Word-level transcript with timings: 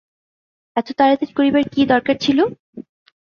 এত 0.75 0.87
তাড়াতাড়ি 0.97 1.33
করিবার 1.37 1.63
কী 1.73 1.81
দরকার 1.91 2.15
ছিল? 2.23 2.39